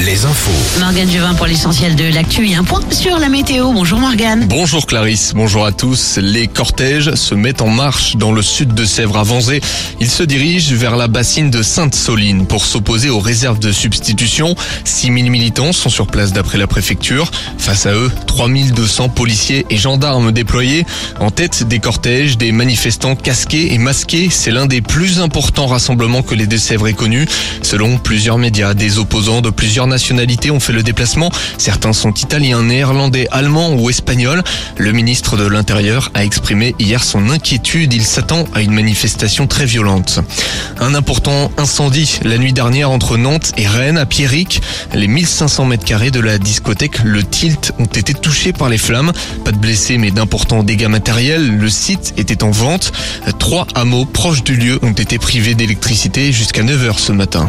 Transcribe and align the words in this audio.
Les 0.00 0.24
infos. 0.24 0.78
Morgane 0.78 1.10
Juvin 1.10 1.34
pour 1.34 1.46
l'essentiel 1.46 1.96
de 1.96 2.04
l'actu 2.12 2.48
et 2.48 2.54
un 2.54 2.64
point 2.64 2.80
sur 2.90 3.18
la 3.18 3.28
météo. 3.28 3.72
Bonjour 3.72 3.98
Morgane. 3.98 4.46
Bonjour 4.46 4.86
Clarisse, 4.86 5.32
bonjour 5.34 5.64
à 5.64 5.72
tous. 5.72 6.18
Les 6.18 6.48
cortèges 6.48 7.14
se 7.14 7.34
mettent 7.34 7.62
en 7.62 7.68
marche 7.68 8.16
dans 8.16 8.32
le 8.32 8.42
sud 8.42 8.74
de 8.74 8.84
Sèvres 8.84 9.16
à 9.16 9.22
Vanzé. 9.22 9.60
Ils 9.98 10.10
se 10.10 10.22
dirigent 10.22 10.74
vers 10.74 10.96
la 10.96 11.08
bassine 11.08 11.50
de 11.50 11.62
Sainte-Soline 11.62 12.46
pour 12.46 12.64
s'opposer 12.64 13.08
aux 13.08 13.20
réserves 13.20 13.58
de 13.58 13.72
substitution. 13.72 14.54
6000 14.84 15.30
militants 15.30 15.72
sont 15.72 15.88
sur 15.88 16.06
place 16.06 16.32
d'après 16.32 16.58
la 16.58 16.66
préfecture. 16.66 17.30
Face 17.58 17.86
à 17.86 17.94
eux, 17.94 18.10
3200 18.36 19.08
policiers 19.08 19.64
et 19.70 19.78
gendarmes 19.78 20.30
déployés. 20.30 20.84
En 21.20 21.30
tête 21.30 21.66
des 21.66 21.78
cortèges, 21.78 22.36
des 22.36 22.52
manifestants 22.52 23.16
casqués 23.16 23.72
et 23.72 23.78
masqués. 23.78 24.28
C'est 24.30 24.50
l'un 24.50 24.66
des 24.66 24.82
plus 24.82 25.20
importants 25.20 25.66
rassemblements 25.66 26.20
que 26.20 26.34
les 26.34 26.46
Deux-Sèvres 26.46 26.86
aient 26.86 26.92
connus. 26.92 27.26
Selon 27.62 27.96
plusieurs 27.96 28.36
médias, 28.36 28.74
des 28.74 28.98
opposants 28.98 29.40
de 29.40 29.48
plusieurs 29.48 29.86
nationalités 29.86 30.50
ont 30.50 30.60
fait 30.60 30.74
le 30.74 30.82
déplacement. 30.82 31.32
Certains 31.56 31.94
sont 31.94 32.12
italiens, 32.12 32.62
néerlandais, 32.62 33.26
allemands 33.30 33.72
ou 33.72 33.88
espagnols. 33.88 34.44
Le 34.76 34.92
ministre 34.92 35.38
de 35.38 35.46
l'Intérieur 35.46 36.10
a 36.12 36.22
exprimé 36.22 36.74
hier 36.78 37.02
son 37.02 37.30
inquiétude. 37.30 37.94
Il 37.94 38.04
s'attend 38.04 38.44
à 38.52 38.60
une 38.60 38.72
manifestation 38.72 39.46
très 39.46 39.64
violente. 39.64 40.20
Un 40.78 40.94
important 40.94 41.50
incendie 41.56 42.20
la 42.22 42.38
nuit 42.38 42.52
dernière 42.52 42.90
entre 42.90 43.16
Nantes 43.16 43.52
et 43.56 43.66
Rennes 43.66 43.98
à 43.98 44.06
Pierrick. 44.06 44.60
Les 44.94 45.08
1500 45.08 45.64
mètres 45.64 45.84
carrés 45.84 46.10
de 46.10 46.20
la 46.20 46.38
discothèque 46.38 47.02
Le 47.02 47.22
Tilt 47.22 47.72
ont 47.78 47.86
été 47.86 48.12
touchés 48.12 48.52
par 48.52 48.68
les 48.68 48.78
flammes. 48.78 49.12
Pas 49.44 49.52
de 49.52 49.56
blessés 49.56 49.96
mais 49.96 50.10
d'importants 50.10 50.62
dégâts 50.62 50.88
matériels. 50.88 51.56
Le 51.56 51.70
site 51.70 52.14
était 52.16 52.44
en 52.44 52.50
vente. 52.50 52.92
Trois 53.38 53.66
hameaux 53.74 54.04
proches 54.04 54.44
du 54.44 54.56
lieu 54.56 54.78
ont 54.82 54.92
été 54.92 55.18
privés 55.18 55.54
d'électricité 55.54 56.32
jusqu'à 56.32 56.62
9h 56.62 56.98
ce 56.98 57.12
matin. 57.12 57.48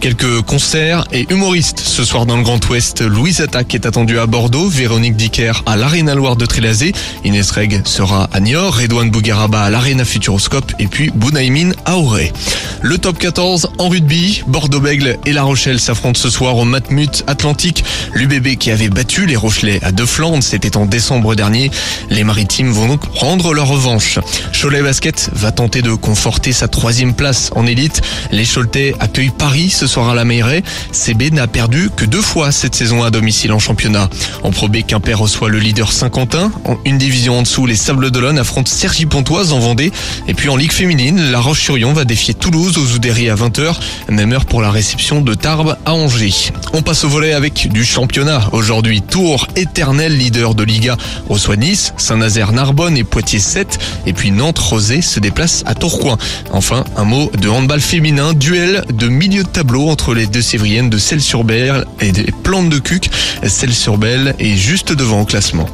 Quelques 0.00 0.42
concerts 0.42 1.04
et 1.12 1.26
humoristes 1.30 1.78
ce 1.78 2.04
soir 2.04 2.26
dans 2.26 2.36
le 2.36 2.42
Grand 2.42 2.68
Ouest. 2.68 3.02
Louise 3.02 3.40
Attaque 3.40 3.74
est 3.74 3.86
attendue 3.86 4.18
à 4.18 4.26
Bordeaux, 4.26 4.68
Véronique 4.68 5.14
Dicker 5.14 5.62
à 5.64 5.76
l'Arena 5.76 6.16
Loire 6.16 6.34
de 6.34 6.44
Trélazé, 6.44 6.92
Inès 7.24 7.48
Reg 7.52 7.86
sera 7.86 8.28
à 8.32 8.40
Niort, 8.40 8.78
Redouane 8.78 9.10
Bougueraba 9.10 9.62
à 9.62 9.70
l'Arena 9.70 10.04
Futuroscope 10.04 10.72
et 10.80 10.88
puis 10.88 11.10
Bounaïmin 11.14 11.70
à 11.84 11.96
Auray. 11.96 12.32
Le 12.82 12.98
top 12.98 13.18
14 13.18 13.70
en 13.78 13.88
rugby, 13.88 14.42
Bordeaux-Bègle 14.46 15.18
et 15.26 15.32
La 15.32 15.42
Rochelle 15.42 15.80
s'affrontent 15.80 16.18
ce 16.18 16.30
soir 16.30 16.56
au 16.56 16.64
Matmut 16.64 17.24
Atlantique. 17.26 17.84
L'UBB 18.14 18.56
qui 18.56 18.70
avait 18.70 18.88
battu 18.88 19.26
les 19.26 19.36
Rochelais 19.36 19.78
à 19.82 19.92
deux 19.92 20.06
Flandres, 20.06 20.42
c'était 20.42 20.76
en 20.76 20.86
décembre 20.86 21.34
dernier. 21.34 21.70
Les 22.10 22.24
Maritimes 22.24 22.72
vont 22.72 22.88
donc 22.88 23.06
prendre 23.08 23.54
leur 23.54 23.68
revanche. 23.68 24.18
Cholet 24.52 24.82
Basket 24.82 25.30
va 25.32 25.52
tenter 25.52 25.82
de 25.82 25.94
conforter 25.94 26.52
sa 26.52 26.68
troisième 26.68 27.14
place 27.14 27.50
en 27.54 27.66
élite. 27.66 28.02
Les 28.30 28.44
Choletais 28.44 28.94
accueillent 29.00 29.32
Paris 29.36 29.70
ce 29.70 29.86
soir 29.86 30.08
à 30.08 30.14
la 30.14 30.24
Meilleray. 30.24 30.62
CB 30.92 31.30
n'a 31.30 31.46
perdu 31.46 31.90
que 31.96 32.04
deux 32.04 32.22
fois 32.22 32.52
cette 32.52 32.74
saison 32.74 33.02
à 33.02 33.10
domicile 33.10 33.52
en 33.52 33.58
championnat. 33.58 34.08
En 34.42 34.50
Pro 34.50 34.68
B, 34.68 34.78
Quimper 34.86 35.18
reçoit 35.18 35.48
le 35.48 35.58
leader 35.58 35.92
Saint-Quentin. 35.92 36.52
En 36.64 36.76
une 36.84 36.98
division 36.98 37.38
en 37.38 37.42
dessous, 37.42 37.66
les 37.66 37.76
Sables 37.76 38.10
d'Olonne 38.10 38.38
affrontent 38.38 38.70
Sergi 38.70 39.06
Pontoise 39.06 39.52
en 39.52 39.58
Vendée. 39.58 39.92
Et 40.28 40.34
puis 40.34 40.48
en 40.48 40.56
Ligue 40.56 40.72
féminine, 40.72 41.30
La 41.30 41.40
Roche-sur-Yon 41.40 41.92
va 41.92 42.04
défier 42.04 42.34
Toulouse 42.52 42.76
aux 42.76 42.94
Oudéry 42.96 43.30
à 43.30 43.34
20h. 43.34 43.76
Même 44.10 44.34
heure 44.34 44.44
pour 44.44 44.60
la 44.60 44.70
réception 44.70 45.22
de 45.22 45.32
Tarbes 45.32 45.78
à 45.86 45.94
Angers. 45.94 46.52
On 46.74 46.82
passe 46.82 47.02
au 47.02 47.08
volet 47.08 47.32
avec 47.32 47.72
du 47.72 47.82
championnat. 47.82 48.42
Aujourd'hui, 48.52 49.00
Tours, 49.00 49.46
éternel 49.56 50.18
leader 50.18 50.54
de 50.54 50.62
Liga, 50.62 50.98
reçoit 51.30 51.56
Nice, 51.56 51.94
Saint-Nazaire, 51.96 52.52
Narbonne 52.52 52.98
et 52.98 53.04
Poitiers 53.04 53.38
7. 53.38 53.78
Et 54.06 54.12
puis 54.12 54.32
Nantes, 54.32 54.58
Rosé 54.58 55.00
se 55.00 55.18
déplace 55.18 55.62
à 55.64 55.74
Tourcoing. 55.74 56.18
Enfin, 56.52 56.84
un 56.98 57.04
mot 57.04 57.32
de 57.40 57.48
handball 57.48 57.80
féminin, 57.80 58.34
duel 58.34 58.84
de 58.92 59.08
milieu 59.08 59.44
de 59.44 59.48
tableau 59.48 59.88
entre 59.88 60.12
les 60.12 60.26
deux 60.26 60.42
Sévriennes 60.42 60.90
de 60.90 60.98
Celles-sur-Belle 60.98 61.86
et 62.02 62.12
des 62.12 62.26
Plantes 62.42 62.68
de 62.68 62.80
Cuc. 62.80 63.10
Celles-sur-Belle 63.46 64.34
est 64.38 64.56
juste 64.56 64.92
devant 64.92 65.22
au 65.22 65.24
classement. 65.24 65.66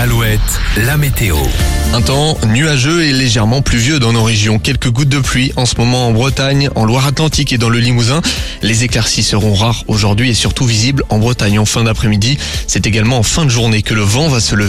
Alouette, 0.00 0.60
la 0.76 0.96
météo. 0.96 1.36
Un 1.92 2.00
temps 2.02 2.38
nuageux 2.46 3.02
et 3.02 3.12
légèrement 3.12 3.62
pluvieux 3.62 3.98
dans 3.98 4.12
nos 4.12 4.22
régions. 4.22 4.60
Quelques 4.60 4.90
gouttes 4.90 5.08
de 5.08 5.18
pluie 5.18 5.52
en 5.56 5.66
ce 5.66 5.74
moment 5.76 6.06
en 6.06 6.12
Bretagne, 6.12 6.68
en 6.76 6.84
Loire-Atlantique 6.84 7.52
et 7.52 7.58
dans 7.58 7.68
le 7.68 7.80
Limousin. 7.80 8.22
Les 8.62 8.84
éclaircies 8.84 9.24
seront 9.24 9.54
rares 9.54 9.82
aujourd'hui 9.88 10.30
et 10.30 10.34
surtout 10.34 10.66
visibles 10.66 11.02
en 11.08 11.18
Bretagne 11.18 11.58
en 11.58 11.64
fin 11.64 11.82
d'après-midi. 11.82 12.38
C'est 12.68 12.86
également 12.86 13.18
en 13.18 13.22
fin 13.24 13.44
de 13.44 13.50
journée 13.50 13.82
que 13.82 13.94
le 13.94 14.02
vent 14.02 14.28
va 14.28 14.38
se 14.38 14.54
lever. 14.54 14.66